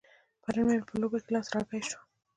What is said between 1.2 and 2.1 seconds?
کې لاس رګی شو.